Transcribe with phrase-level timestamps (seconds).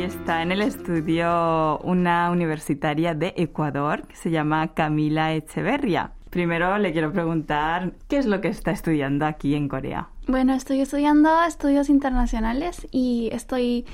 [0.00, 6.12] Hoy está en el estudio una universitaria de Ecuador que se llama Camila Echeverria.
[6.30, 10.08] Primero le quiero preguntar qué es lo que está estudiando aquí en Corea.
[10.26, 13.84] Bueno, estoy estudiando estudios internacionales y estoy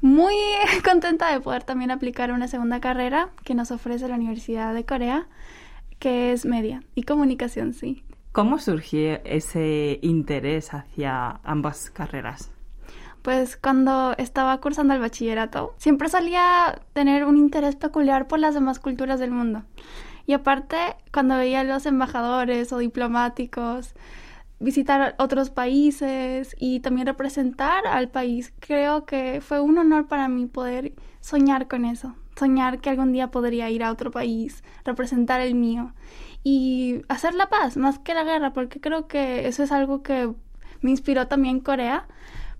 [0.00, 0.34] muy
[0.84, 5.28] contenta de poder también aplicar una segunda carrera que nos ofrece la Universidad de Corea,
[6.00, 8.02] que es media y comunicación, sí.
[8.32, 12.53] ¿Cómo surgió ese interés hacia ambas carreras?
[13.24, 18.78] Pues cuando estaba cursando el bachillerato, siempre solía tener un interés peculiar por las demás
[18.78, 19.62] culturas del mundo.
[20.26, 20.76] Y aparte,
[21.10, 23.94] cuando veía a los embajadores o diplomáticos
[24.60, 30.44] visitar otros países y también representar al país, creo que fue un honor para mí
[30.44, 35.54] poder soñar con eso, soñar que algún día podría ir a otro país, representar el
[35.54, 35.94] mío
[36.42, 40.30] y hacer la paz más que la guerra, porque creo que eso es algo que
[40.82, 42.06] me inspiró también Corea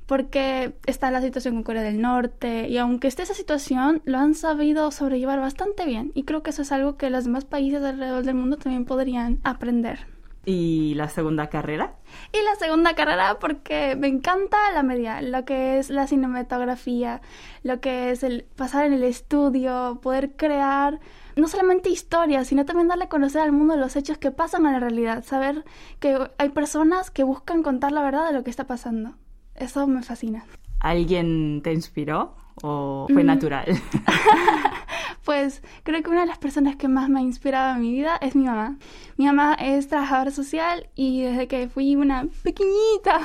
[0.06, 4.34] porque está la situación con Corea del Norte y aunque esté esa situación, lo han
[4.34, 8.24] sabido sobrellevar bastante bien y creo que eso es algo que los demás países alrededor
[8.24, 10.06] del mundo también podrían aprender.
[10.46, 11.94] ¿Y la segunda carrera?
[12.32, 17.22] Y la segunda carrera porque me encanta la media, lo que es la cinematografía,
[17.62, 21.00] lo que es el pasar en el estudio, poder crear
[21.36, 24.72] no solamente historias, sino también darle a conocer al mundo los hechos que pasan en
[24.72, 25.64] la realidad, saber
[25.98, 29.14] que hay personas que buscan contar la verdad de lo que está pasando.
[29.54, 30.44] Eso me fascina.
[30.80, 33.26] ¿Alguien te inspiró o fue mm.
[33.26, 33.66] natural?
[35.24, 38.16] pues creo que una de las personas que más me ha inspirado en mi vida
[38.20, 38.76] es mi mamá.
[39.16, 43.20] Mi mamá es trabajadora social y desde que fui una pequeñita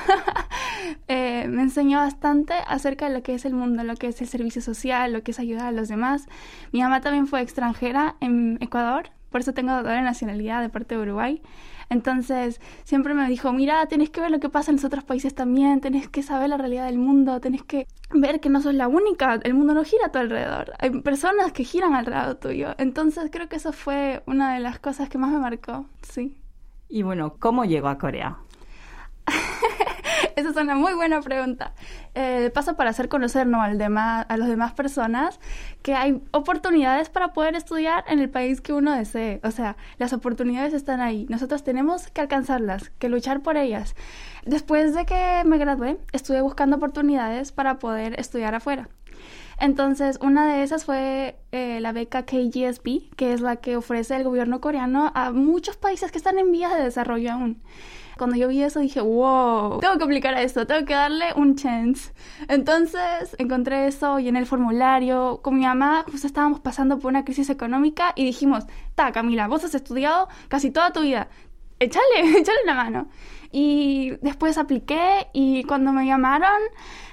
[1.08, 4.28] eh, me enseñó bastante acerca de lo que es el mundo, lo que es el
[4.28, 6.28] servicio social, lo que es ayudar a los demás.
[6.72, 11.02] Mi mamá también fue extranjera en Ecuador, por eso tengo doble nacionalidad de parte de
[11.02, 11.42] Uruguay.
[11.90, 15.34] Entonces, siempre me dijo, mira, tenés que ver lo que pasa en los otros países
[15.34, 18.88] también, tenés que saber la realidad del mundo, tenés que ver que no sos la
[18.88, 22.76] única, el mundo no gira a tu alrededor, hay personas que giran alrededor tuyo.
[22.78, 26.36] Entonces, creo que eso fue una de las cosas que más me marcó, sí.
[26.88, 28.38] Y bueno, ¿cómo llegó a Corea?
[30.40, 31.74] Esa es una muy buena pregunta.
[32.16, 35.38] Eh, de paso, para hacer conocer al demás, a las demás personas
[35.82, 39.42] que hay oportunidades para poder estudiar en el país que uno desee.
[39.44, 41.26] O sea, las oportunidades están ahí.
[41.28, 43.96] Nosotros tenemos que alcanzarlas, que luchar por ellas.
[44.46, 48.88] Después de que me gradué, estuve buscando oportunidades para poder estudiar afuera.
[49.60, 54.24] Entonces, una de esas fue eh, la beca KGSB, que es la que ofrece el
[54.24, 57.62] gobierno coreano a muchos países que están en vías de desarrollo aún
[58.20, 61.56] cuando yo vi eso dije, wow, tengo que aplicar a esto, tengo que darle un
[61.56, 62.12] chance.
[62.50, 67.24] Entonces encontré eso y en el formulario con mi mamá pues estábamos pasando por una
[67.24, 71.30] crisis económica y dijimos, ta, Camila, vos has estudiado casi toda tu vida,
[71.80, 73.08] échale, échale una mano.
[73.52, 76.62] Y después apliqué y cuando me llamaron,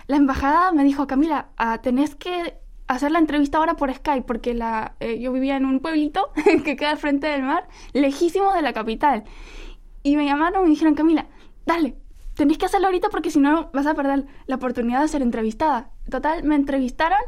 [0.09, 4.55] la embajada me dijo, Camila, ah, tenés que hacer la entrevista ahora por Skype, porque
[4.55, 6.31] la, eh, yo vivía en un pueblito
[6.65, 9.25] que queda al frente del mar, lejísimo de la capital.
[10.07, 11.27] Y me llamaron y dijeron, Camila,
[11.67, 11.97] dale,
[12.37, 15.91] tenés que hacerlo ahorita porque si no vas a perder la oportunidad de ser entrevistada.
[16.09, 17.19] Total, me entrevistaron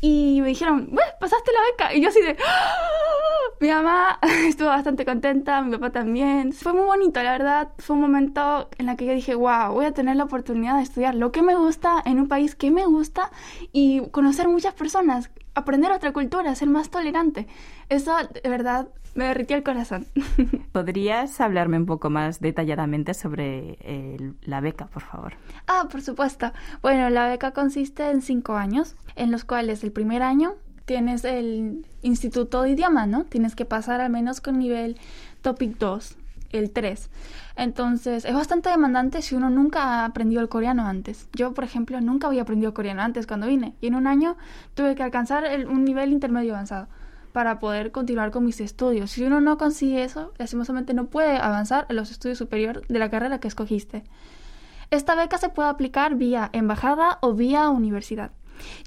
[0.00, 1.94] y me dijeron, bueno, pasaste la beca.
[1.94, 3.54] Y yo así de, ¡Ah!".
[3.60, 6.52] mi mamá estuvo bastante contenta, mi papá también.
[6.52, 7.68] Fue muy bonito, la verdad.
[7.78, 10.82] Fue un momento en el que yo dije, wow, voy a tener la oportunidad de
[10.82, 13.30] estudiar lo que me gusta en un país que me gusta
[13.70, 17.48] y conocer muchas personas, aprender otra cultura, ser más tolerante.
[17.88, 20.06] Eso, de verdad, me derritió el corazón.
[20.72, 23.78] ¿Podrías hablarme un poco más detalladamente sobre
[24.42, 25.32] la beca, por favor?
[25.66, 26.52] Ah, por supuesto.
[26.82, 31.86] Bueno, la beca consiste en cinco años, en los cuales el primer año tienes el
[32.02, 33.24] instituto de idioma, ¿no?
[33.24, 34.98] Tienes que pasar al menos con nivel
[35.40, 36.16] topic 2,
[36.56, 37.10] el 3.
[37.56, 41.28] Entonces, es bastante demandante si uno nunca ha aprendido el coreano antes.
[41.34, 43.74] Yo, por ejemplo, nunca había aprendido coreano antes cuando vine.
[43.80, 44.36] Y en un año
[44.74, 46.88] tuve que alcanzar un nivel intermedio avanzado
[47.32, 49.10] para poder continuar con mis estudios.
[49.10, 53.10] Si uno no consigue eso, lastimosamente no puede avanzar en los estudios superiores de la
[53.10, 54.04] carrera que escogiste.
[54.90, 58.30] Esta beca se puede aplicar vía embajada o vía universidad.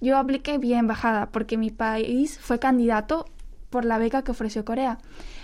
[0.02, 3.26] Yo apliqué vía embajada porque mi país fue candidato
[3.70, 4.98] por la beca que ofreció Corea.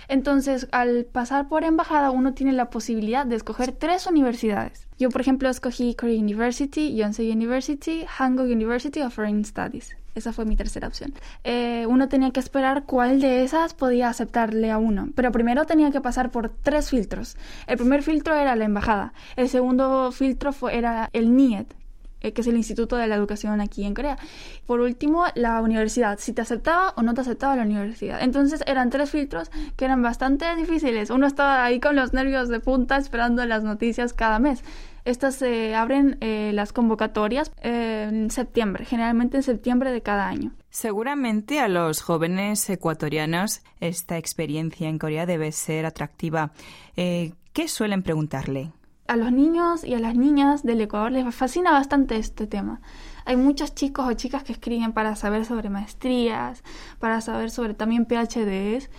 [0.08, 4.86] Entonces, al pasar por embajada, uno tiene la posibilidad de escoger tres universidades.
[4.98, 9.96] Yo, por ejemplo, escogí Korea University, Yonsei University, Hangul University of Foreign Studies.
[10.14, 11.12] Esa fue mi tercera opción.
[11.44, 15.90] Eh, uno tenía que esperar cuál de esas podía aceptarle a uno, pero primero tenía
[15.90, 17.36] que pasar por tres filtros.
[17.66, 21.74] El primer filtro era la embajada, el segundo filtro fue, era el NIET,
[22.20, 24.18] eh, que es el Instituto de la Educación aquí en Corea.
[24.66, 28.22] Por último, la universidad, si te aceptaba o no te aceptaba la universidad.
[28.22, 31.10] Entonces eran tres filtros que eran bastante difíciles.
[31.10, 34.64] Uno estaba ahí con los nervios de punta esperando las noticias cada mes.
[35.04, 40.52] Estas se abren eh, las convocatorias eh, en septiembre, generalmente en septiembre de cada año.
[40.68, 46.50] Seguramente a los jóvenes ecuatorianos esta experiencia en Corea debe ser atractiva.
[46.96, 48.72] ¿Qué suelen preguntarle?
[49.08, 52.80] A los niños y a las niñas del Ecuador les fascina bastante este tema.
[53.24, 56.64] Hay muchos chicos o chicas que escriben para saber sobre maestrías,
[56.98, 58.90] para saber sobre también PhDs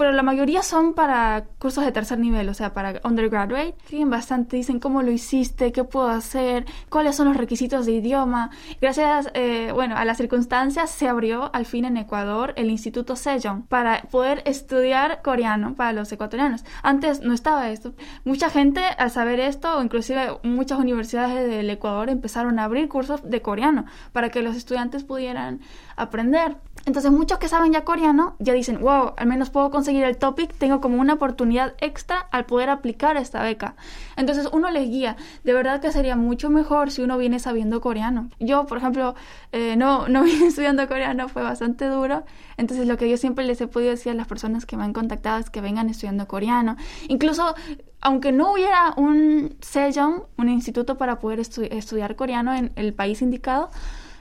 [0.00, 3.74] pero la mayoría son para cursos de tercer nivel, o sea, para undergraduate.
[3.82, 8.48] Escriben bastante, dicen cómo lo hiciste, qué puedo hacer, cuáles son los requisitos de idioma.
[8.80, 13.66] Gracias, eh, bueno, a las circunstancias se abrió al fin en Ecuador el Instituto Sejong
[13.66, 16.64] para poder estudiar coreano para los ecuatorianos.
[16.82, 17.92] Antes no estaba esto.
[18.24, 23.20] Mucha gente al saber esto, o inclusive muchas universidades del Ecuador empezaron a abrir cursos
[23.28, 25.60] de coreano para que los estudiantes pudieran
[25.96, 26.56] aprender.
[26.86, 30.52] Entonces muchos que saben ya coreano ya dicen, wow, al menos puedo conseguir el topic,
[30.54, 33.74] tengo como una oportunidad extra al poder aplicar esta beca.
[34.16, 35.16] Entonces uno les guía.
[35.44, 38.30] De verdad que sería mucho mejor si uno viene sabiendo coreano.
[38.38, 39.14] Yo, por ejemplo,
[39.52, 42.24] eh, no, no vine estudiando coreano, fue bastante duro.
[42.56, 44.92] Entonces lo que yo siempre les he podido decir a las personas que me han
[44.92, 46.76] contactado es que vengan estudiando coreano.
[47.08, 47.54] Incluso
[48.02, 53.70] aunque no hubiera un Sejong, un instituto para poder estudiar coreano en el país indicado,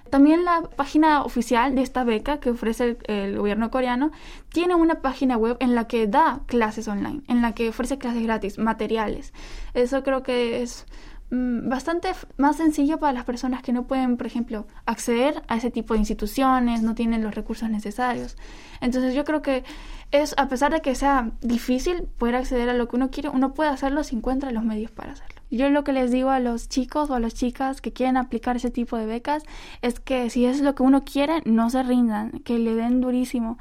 [0.09, 4.11] también la página oficial de esta beca que ofrece el, gobierno coreano
[4.51, 8.23] tiene una página web en la que da clases online, en la que ofrece clases
[8.23, 9.33] gratis, materiales.
[9.73, 10.85] Eso creo que es
[11.31, 15.71] mm, bastante más sencillo para las personas que no pueden, por ejemplo, acceder a ese
[15.71, 18.38] tipo de instituciones, no tienen los recursos necesarios.
[18.81, 19.63] Entonces yo creo que
[20.12, 23.53] es, a pesar de que sea difícil poder acceder a lo que uno quiere, uno
[23.53, 25.28] puede hacerlo si encuentra los medios para hacerlo.
[25.51, 28.56] Yo lo que les digo a los chicos o a las chicas que quieren aplicar
[28.56, 29.44] ese tipo de becas
[29.81, 33.57] es que si es lo que uno quiere, no se rindan, que le den durísimo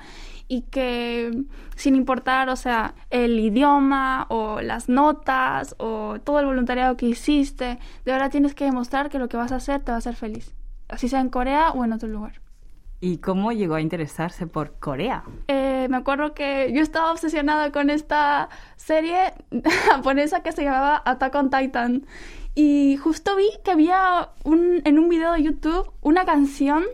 [0.49, 1.45] y que
[1.77, 7.79] sin importar, o sea, el idioma o las notas o todo el voluntariado que hiciste,
[8.05, 10.17] de verdad tienes que demostrar que lo que vas a hacer te va a hacer
[10.17, 10.55] feliz,
[10.89, 12.48] así sea en Corea o en otro lugar.
[13.01, 15.23] ¿Y cómo llegó a interesarse por Corea?
[15.47, 19.35] Eh, me acuerdo que yo estaba obsesionada con esta serie
[19.87, 22.07] japonesa que se llamaba Attack on Titan.
[22.57, 26.85] Y justo vi que había en un video de YouTube una canción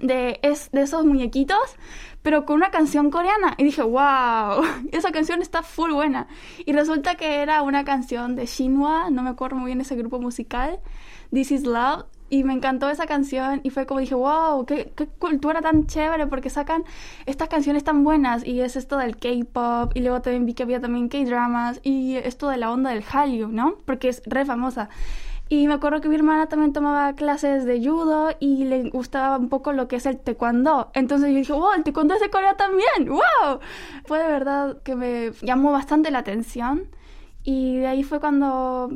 [0.00, 1.76] de, es, esos muñequitos,
[2.20, 3.54] pero con una canción coreana.
[3.56, 4.62] Y dije, wow,
[4.92, 6.28] esa canción está full buena.
[6.66, 10.20] Y resulta que era una canción de Shinhwa, no me acuerdo muy bien ese grupo
[10.20, 10.78] musical,
[11.32, 15.06] This is Love y me encantó esa canción y fue como dije, wow, qué, qué
[15.06, 16.84] cultura tan chévere porque sacan
[17.26, 20.80] estas canciones tan buenas y es esto del K-pop y luego también vi que había
[20.80, 23.76] también K-dramas y esto de la onda del Hallyu, ¿no?
[23.84, 24.88] Porque es re famosa.
[25.48, 29.48] Y me acuerdo que mi hermana también tomaba clases de judo y le gustaba un
[29.48, 30.90] poco lo que es el taekwondo.
[30.92, 33.60] Entonces yo dije, wow, el taekwondo es de Corea también, wow.
[34.06, 36.88] Fue de verdad que me llamó bastante la atención
[37.44, 38.90] y de ahí fue cuando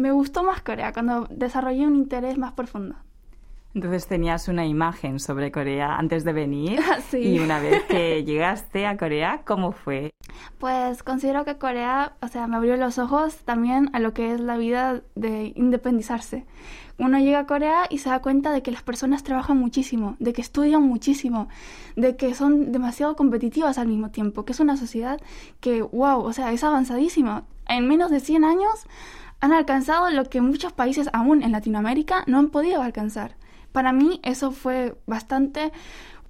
[0.00, 2.96] me gustó más Corea, cuando desarrollé un interés más profundo.
[3.72, 6.80] Entonces tenías una imagen sobre Corea antes de venir
[7.10, 7.18] sí.
[7.18, 10.10] y una vez que llegaste a Corea, ¿cómo fue?
[10.58, 14.40] Pues considero que Corea, o sea, me abrió los ojos también a lo que es
[14.40, 16.46] la vida de independizarse.
[16.98, 20.34] Uno llega a Corea y se da cuenta de que las personas trabajan muchísimo, de
[20.34, 21.48] que estudian muchísimo,
[21.96, 25.18] de que son demasiado competitivas al mismo tiempo, que es una sociedad
[25.60, 27.44] que, wow, o sea, es avanzadísima.
[27.68, 28.86] En menos de 100 años
[29.40, 33.36] han alcanzado lo que muchos países aún en Latinoamérica no han podido alcanzar.
[33.72, 35.72] Para mí eso fue bastante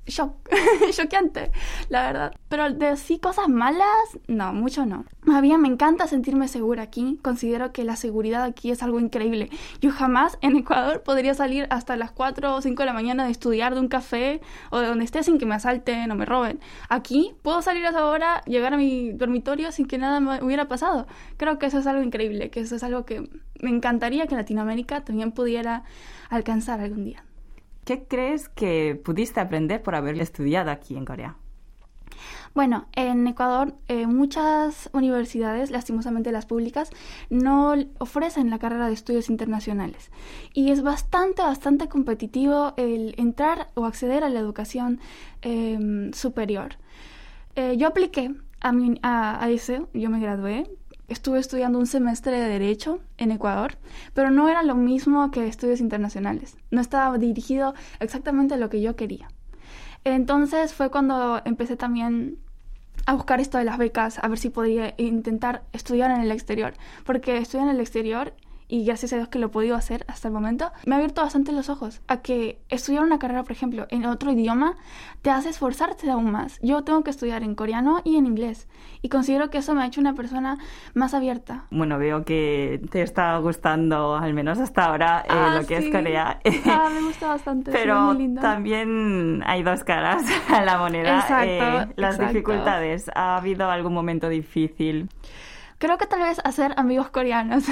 [0.07, 0.49] shock,
[0.93, 1.51] choqueante,
[1.89, 2.35] la verdad.
[2.49, 3.87] Pero de sí cosas malas,
[4.27, 5.05] no, mucho no.
[5.23, 7.19] Más bien me encanta sentirme segura aquí.
[7.23, 9.51] Considero que la seguridad aquí es algo increíble.
[9.81, 13.31] Yo jamás en Ecuador podría salir hasta las 4 o 5 de la mañana de
[13.31, 14.41] estudiar de un café
[14.71, 16.61] o de donde esté sin que me asalten o me roben.
[16.89, 20.69] Aquí puedo salir a esa hora, llegar a mi dormitorio sin que nada me hubiera
[20.69, 21.07] pasado.
[21.37, 23.29] Creo que eso es algo increíble, que eso es algo que
[23.61, 25.85] me encantaría que Latinoamérica también pudiera
[26.31, 27.25] alcanzar algún día.
[27.85, 31.37] ¿Qué crees que pudiste aprender por haber estudiado aquí en Corea?
[32.55, 36.91] Bueno, en Ecuador eh, muchas universidades, lastimosamente las públicas,
[37.31, 40.11] no ofrecen la carrera de estudios internacionales.
[40.53, 45.01] Y es bastante, bastante competitivo el entrar o acceder a la educación
[45.43, 46.77] em, superior.
[47.55, 48.73] Eh, yo apliqué a,
[49.03, 50.67] a, a ese, yo me gradué,
[51.11, 53.77] estuve estudiando un semestre de Derecho en Ecuador,
[54.15, 56.57] pero no era lo mismo que estudios internacionales.
[56.71, 59.29] No estaba dirigido exactamente a lo que yo quería.
[60.05, 62.39] Entonces fue cuando empecé también
[63.07, 66.75] a buscar esto de las becas, a ver si podía intentar estudiar en el exterior,
[67.05, 68.33] porque estudiar en el exterior
[68.71, 71.23] y gracias a Dios que lo he podido hacer hasta el momento, me ha abierto
[71.23, 74.77] bastante los ojos a que estudiar una carrera, por ejemplo, en otro idioma
[75.23, 76.59] te hace esforzarte aún más.
[76.63, 78.69] Yo tengo que estudiar en coreano y en inglés
[79.03, 80.57] y considero que eso me ha hecho una persona
[80.95, 81.65] más abierta.
[81.71, 85.85] Bueno, veo que te está gustando, al menos hasta ahora, eh, Ah, lo que es
[85.87, 85.91] sí.
[85.91, 86.39] Corea.
[86.67, 88.41] Ah, me gusta bastante, sí, Pero lindo.
[88.41, 91.17] también hay dos caras a la moneda.
[91.21, 92.33] Exacto, eh, las exacto.
[92.33, 93.11] dificultades.
[93.15, 95.09] ¿Ha habido algún momento difícil?
[95.81, 97.65] Creo que tal vez hacer amigos coreanos.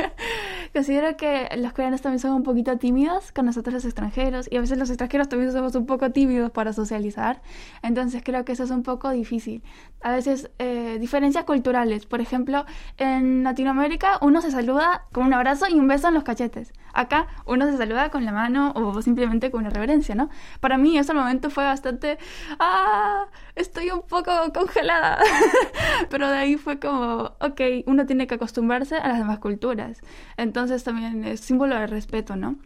[0.72, 4.60] Considero que los coreanos también son un poquito tímidos con nosotros los extranjeros y a
[4.60, 7.42] veces los extranjeros también somos un poco tímidos para socializar.
[7.82, 9.62] Entonces creo que eso es un poco difícil.
[10.00, 12.06] A veces eh, diferencias culturales.
[12.06, 12.64] Por ejemplo,
[12.96, 16.72] en Latinoamérica uno se saluda con un abrazo y un beso en los cachetes.
[16.94, 20.30] Acá uno se saluda con la mano o simplemente con una reverencia, ¿no?
[20.60, 22.18] Para mí ese momento fue bastante...
[22.58, 23.26] ¡Ah!
[23.54, 25.18] Estoy un poco congelada.
[26.10, 30.00] Pero de ahí fue como, ok, uno tiene que acostumbrarse a las demás culturas.
[30.38, 32.56] Entonces también es símbolo de respeto, ¿no?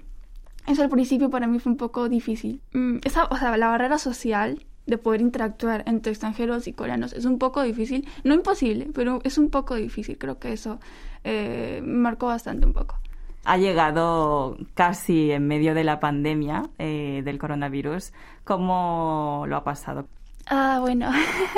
[0.67, 2.61] Eso al principio para mí fue un poco difícil.
[2.73, 7.25] Mm, Esa, o sea, la barrera social de poder interactuar entre extranjeros y coreanos es
[7.25, 10.17] un poco difícil, no imposible, pero es un poco difícil.
[10.19, 10.79] Creo que eso
[11.25, 12.99] eh, marcó bastante un poco.
[13.45, 18.13] Ha llegado casi en medio de la pandemia eh, del coronavirus.
[18.45, 20.09] ¿Cómo lo ha pasado?
[20.49, 21.11] Ah, bueno,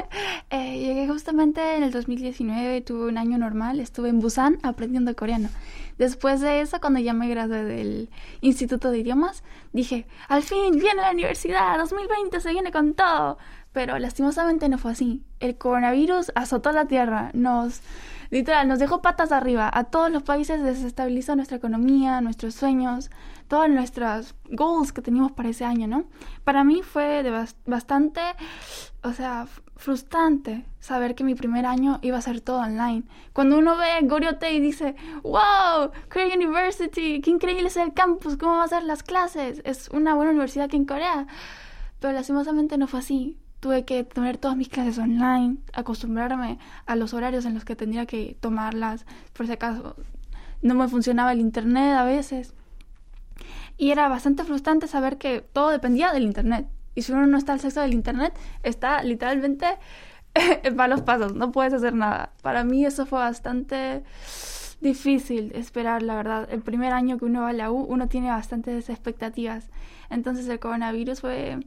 [0.51, 5.51] eh, llegué justamente en el 2019, tuve un año normal, estuve en Busan aprendiendo coreano.
[5.99, 8.09] Después de eso, cuando ya me gradué del
[8.41, 9.43] Instituto de Idiomas,
[9.75, 13.37] dije, al fin viene la universidad, 2020 se viene con todo.
[13.73, 15.23] Pero lastimosamente no fue así.
[15.41, 17.83] El coronavirus azotó la tierra, nos,
[18.31, 19.71] literal, nos dejó patas arriba.
[19.73, 23.11] A todos los países desestabilizó nuestra economía, nuestros sueños,
[23.49, 26.05] todas nuestras goals que teníamos para ese año, ¿no?
[26.45, 28.21] Para mí fue de bas- bastante,
[29.03, 33.05] o sea, frustrante saber que mi primer año iba a ser todo online.
[33.33, 38.57] Cuando uno ve Goryote y dice, wow, Korea University, qué increíble es el campus, cómo
[38.57, 41.27] va a ser las clases, es una buena universidad aquí en Corea.
[42.01, 43.39] Pero lastimosamente no fue así.
[43.61, 48.07] Tuve que tener todas mis clases online, acostumbrarme a los horarios en los que tendría
[48.07, 49.97] que tomarlas, por si acaso
[50.63, 52.55] no me funcionaba el internet a veces.
[53.77, 56.67] Y era bastante frustrante saber que todo dependía del internet.
[56.95, 59.67] Y si uno no está al sexo del internet, está literalmente
[60.35, 62.33] en malos pasos, no puedes hacer nada.
[62.43, 64.03] Para mí eso fue bastante
[64.81, 66.49] difícil esperar, la verdad.
[66.51, 69.71] El primer año que uno va a la U, uno tiene bastantes expectativas.
[70.11, 71.59] Entonces el coronavirus fue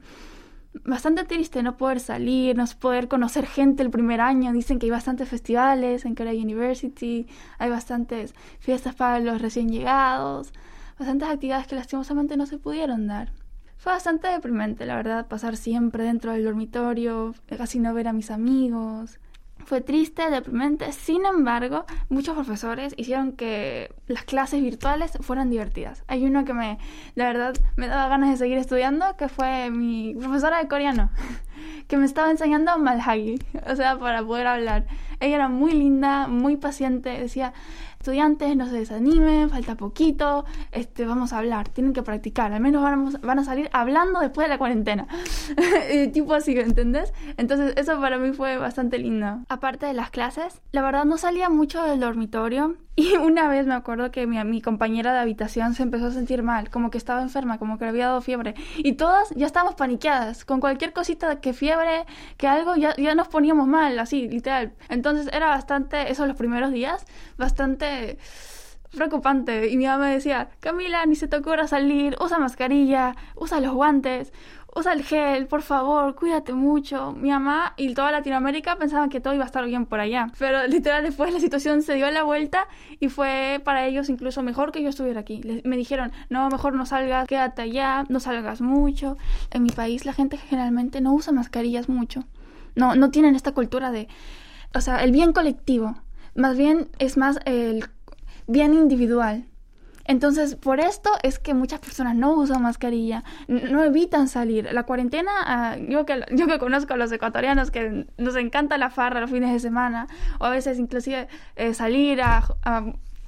[0.84, 4.52] bastante triste no poder salir, no poder conocer gente el primer año.
[4.52, 7.26] Dicen que hay bastantes festivales en Korea University,
[7.58, 10.52] hay bastantes fiestas para los recién llegados,
[10.98, 13.32] bastantes actividades que lastimosamente no se pudieron dar.
[13.76, 18.30] Fue bastante deprimente, la verdad, pasar siempre dentro del dormitorio, casi no ver a mis
[18.30, 19.18] amigos.
[19.64, 20.92] Fue triste, deprimente.
[20.92, 26.04] Sin embargo, muchos profesores hicieron que las clases virtuales fueran divertidas.
[26.08, 26.78] Hay uno que me,
[27.14, 31.10] la verdad, me daba ganas de seguir estudiando, que fue mi profesora de coreano,
[31.88, 34.86] que me estaba enseñando malhagi, o sea, para poder hablar.
[35.20, 37.52] Ella era muy linda, muy paciente, decía,
[38.02, 42.82] estudiantes, no se desanimen, falta poquito, este, vamos a hablar, tienen que practicar, al menos
[43.20, 45.06] van a salir hablando después de la cuarentena.
[46.12, 47.12] Tipo así, ¿entendés?
[47.36, 49.42] Entonces eso para mí fue bastante lindo.
[49.48, 53.74] Aparte de las clases, la verdad no salía mucho del dormitorio y una vez me
[53.74, 57.22] acuerdo que mi, mi compañera de habitación se empezó a sentir mal, como que estaba
[57.22, 61.40] enferma, como que le había dado fiebre y todas ya estábamos paniqueadas, con cualquier cosita
[61.40, 62.04] que fiebre,
[62.36, 64.72] que algo, ya, ya nos poníamos mal, así, literal.
[64.88, 67.06] Entonces era bastante, eso los primeros días,
[67.38, 67.91] bastante
[68.94, 69.68] preocupante.
[69.70, 74.32] Y mi mamá decía, Camila, ni se te ocurra salir, usa mascarilla, usa los guantes,
[74.74, 77.12] usa el gel, por favor, cuídate mucho.
[77.12, 80.30] Mi mamá y toda Latinoamérica pensaban que todo iba a estar bien por allá.
[80.38, 82.68] Pero literal después la situación se dio la vuelta
[83.00, 85.40] y fue para ellos incluso mejor que yo estuviera aquí.
[85.64, 89.16] Me dijeron, no, mejor no salgas, quédate allá, no salgas mucho.
[89.50, 92.24] En mi país la gente generalmente no usa mascarillas mucho.
[92.74, 94.08] No, no tienen esta cultura de,
[94.74, 95.96] o sea, el bien colectivo.
[96.34, 97.84] Más bien es más el
[98.46, 99.46] bien individual.
[100.04, 104.68] Entonces, por esto es que muchas personas no usan mascarilla, no evitan salir.
[104.72, 108.90] La cuarentena, ah, yo, que, yo que conozco a los ecuatorianos que nos encanta la
[108.90, 110.08] farra los fines de semana,
[110.40, 112.42] o a veces inclusive eh, salir a,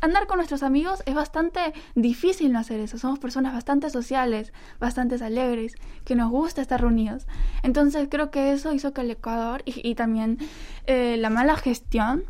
[0.01, 2.99] andar con nuestros amigos, es bastante difícil no hacer eso.
[2.99, 7.27] Somos personas bastante sociales, bastante alegres, que nos gusta estar reunidos.
[7.63, 10.39] Entonces, creo que eso hizo que el Ecuador y, y también
[10.87, 12.25] eh, la mala gestión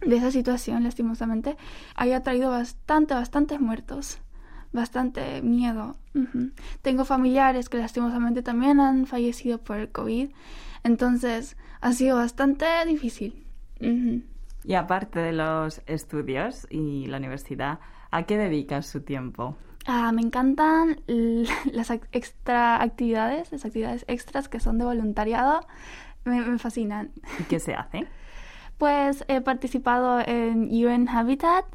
[0.00, 1.56] de esa situación, lastimosamente,
[1.94, 4.18] haya traído bastante, bastantes muertos,
[4.72, 5.96] bastante miedo.
[6.82, 10.30] Tengo familiares que lastimosamente también han fallecido por el COVID,
[10.84, 13.44] entonces ha sido bastante difícil.
[14.64, 17.80] Y aparte de los estudios y la universidad,
[18.10, 19.56] ¿a qué dedicas su tiempo?
[19.86, 21.00] Ah, me encantan
[21.72, 25.66] las extra actividades, las actividades extras que son de voluntariado.
[26.24, 27.12] Me, me fascinan.
[27.38, 28.06] ¿Y qué se hace?
[28.80, 31.66] Pues he participado en UN Habitat,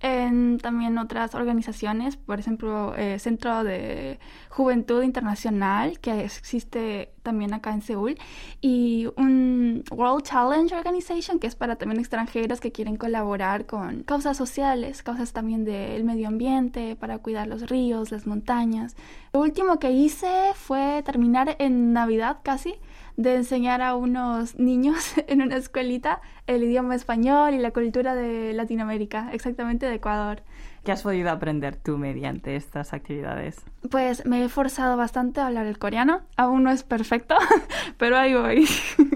[0.00, 4.18] en también otras organizaciones, por ejemplo, eh, Centro de
[4.50, 8.18] Juventud Internacional, que existe también acá en Seúl,
[8.60, 14.36] y un World Challenge Organization, que es para también extranjeros que quieren colaborar con causas
[14.36, 18.94] sociales, causas también del medio ambiente, para cuidar los ríos, las montañas.
[19.32, 22.74] Lo último que hice fue terminar en Navidad casi
[23.16, 28.52] de enseñar a unos niños en una escuelita el idioma español y la cultura de
[28.52, 30.42] Latinoamérica, exactamente de Ecuador.
[30.84, 33.56] ¿Qué has podido aprender tú mediante estas actividades?
[33.90, 36.20] Pues me he forzado bastante a hablar el coreano.
[36.36, 37.34] Aún no es perfecto,
[37.98, 38.68] pero ahí voy.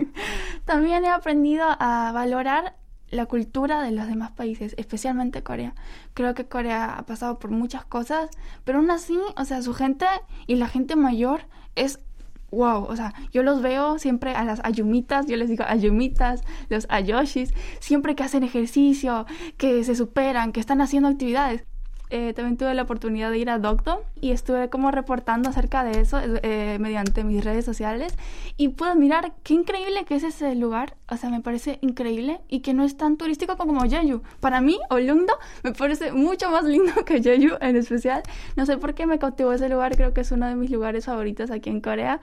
[0.65, 2.75] También he aprendido a valorar
[3.11, 5.75] la cultura de los demás países, especialmente Corea.
[6.15, 8.31] Creo que Corea ha pasado por muchas cosas,
[8.65, 10.07] pero aún así, o sea, su gente
[10.47, 11.43] y la gente mayor
[11.77, 12.01] es
[12.51, 16.87] wow, o sea, yo los veo siempre a las ayumitas, yo les digo ayumitas, los
[16.89, 19.27] ayoshis, siempre que hacen ejercicio,
[19.57, 21.65] que se superan, que están haciendo actividades.
[22.13, 26.01] Eh, también tuve la oportunidad de ir a Docto y estuve como reportando acerca de
[26.01, 28.15] eso eh, mediante mis redes sociales
[28.57, 32.61] y pude mirar qué increíble que es ese lugar, o sea, me parece increíble y
[32.61, 34.23] que no es tan turístico como Jeju.
[34.41, 38.25] Para mí, Olungdo me parece mucho más lindo que Jeju en especial.
[38.57, 41.05] No sé por qué me cautivó ese lugar, creo que es uno de mis lugares
[41.05, 42.21] favoritos aquí en Corea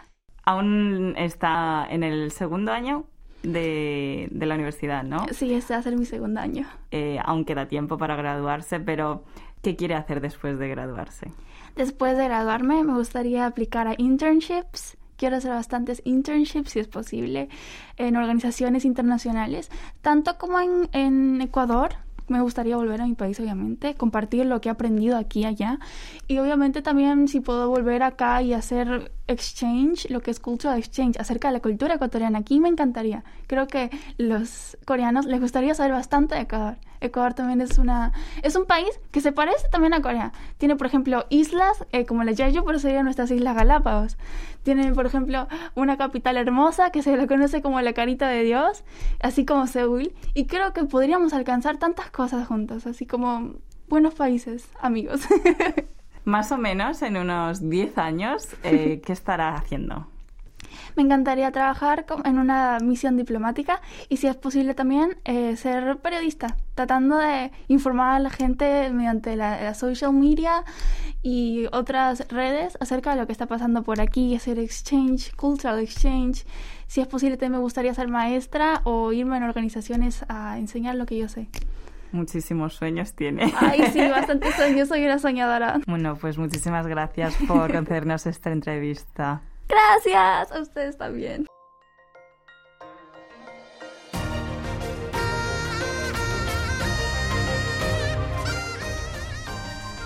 [0.48, 3.04] aún está en el segundo año
[3.44, 5.26] de, la universidad, ¿no?
[5.32, 6.66] Sí, este va a ser mi segundo año.
[6.90, 9.26] Eh, aún queda tiempo para graduarse, pero
[9.62, 11.32] ¿qué quiere hacer después de graduarse?
[11.76, 14.96] Después de graduarme me gustaría aplicar a internships.
[15.18, 17.50] Quiero hacer bastantes internships, si es posible,
[17.98, 19.70] en organizaciones internacionales,
[20.02, 21.96] tanto como en, en Ecuador,
[22.30, 25.80] me gustaría volver a mi país, obviamente, compartir lo que he aprendido aquí y allá.
[26.28, 31.18] Y obviamente también si puedo volver acá y hacer exchange, lo que es cultural exchange,
[31.20, 33.24] acerca de la cultura ecuatoriana, aquí me encantaría.
[33.48, 36.78] Creo que los coreanos les gustaría saber bastante de Ecuador.
[37.00, 40.32] Ecuador también es una es un país que se parece también a Corea.
[40.58, 44.18] Tiene, por ejemplo, islas eh, como la Jeju, pero serían nuestras islas Galápagos.
[44.64, 48.84] Tiene, por ejemplo, una capital hermosa que se la conoce como la carita de Dios,
[49.20, 50.14] así como Seúl.
[50.34, 53.56] Y creo que podríamos alcanzar tantas cosas juntos, así como
[53.88, 55.22] buenos países, amigos.
[56.28, 60.08] Más o menos en unos 10 años, eh, ¿qué estará haciendo?
[60.98, 66.58] Me encantaría trabajar en una misión diplomática y si es posible también eh, ser periodista,
[66.76, 70.66] tratando de informar a la gente mediante la, social media
[71.24, 76.46] y otras redes acerca de lo que está pasando por aquí, hacer exchange, cultural exchange.
[76.88, 81.06] Si es posible también me gustaría ser maestra o irme en organizaciones a enseñar lo
[81.06, 81.48] que yo sé.
[82.12, 83.54] Muchísimos sueños tiene.
[83.60, 85.80] Ay, sí, bastante sueños, soy una soñadora.
[85.88, 89.42] Bueno, pues muchísimas gracias por concedernos esta entrevista.
[89.68, 91.46] Gracias, a ustedes también.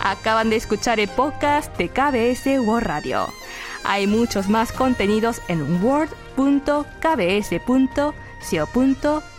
[0.03, 3.27] Acaban de escuchar el podcast de KBS World Radio.
[3.83, 5.61] Hay muchos más contenidos en